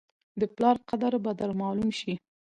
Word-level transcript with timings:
د 0.39 0.41
پلار 0.55 0.75
قدر 0.89 1.13
به 1.23 1.31
در 1.39 1.51
معلوم 1.61 1.89
شي! 1.99 2.13